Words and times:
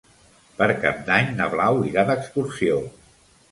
Per 0.61 0.67
Cap 0.85 1.03
d'Any 1.09 1.29
na 1.41 1.47
Blau 1.53 1.79
irà 1.93 2.07
d'excursió. 2.11 2.83